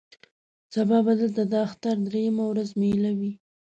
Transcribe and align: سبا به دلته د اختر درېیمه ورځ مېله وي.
سبا 0.73 0.97
به 1.05 1.13
دلته 1.21 1.43
د 1.51 1.53
اختر 1.67 1.95
درېیمه 2.07 2.43
ورځ 2.47 2.69
مېله 2.81 3.11
وي. 3.19 3.31